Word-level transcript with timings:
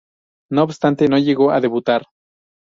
No 0.49 0.63
obstante, 0.63 1.07
no 1.07 1.19
llegó 1.19 1.51
a 1.51 1.61
debutar. 1.61 2.07